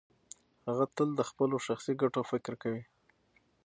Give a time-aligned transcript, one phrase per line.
[0.67, 2.83] هغه تل د خپلو شخصي ګټو فکر کوي.